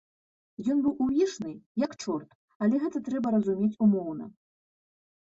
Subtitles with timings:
[0.73, 1.51] Ён быў увішны,
[1.83, 2.29] як чорт,
[2.69, 4.25] але гэта трэба разумець умоўна.